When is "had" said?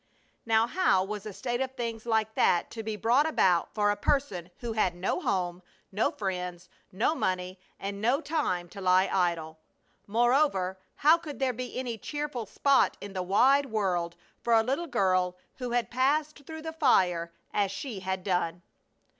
4.73-4.95, 15.69-15.91, 17.99-18.23